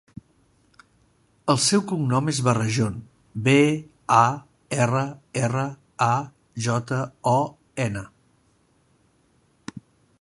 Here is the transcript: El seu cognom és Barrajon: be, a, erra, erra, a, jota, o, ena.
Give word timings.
El 1.53 1.59
seu 1.65 1.83
cognom 1.91 2.31
és 2.33 2.39
Barrajon: 2.47 2.95
be, 3.49 3.55
a, 4.21 4.23
erra, 4.87 5.05
erra, 5.43 5.67
a, 6.09 6.11
jota, 6.69 7.01
o, 7.37 7.39
ena. 7.89 8.07